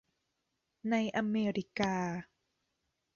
[0.89, 1.95] ในอเมริกา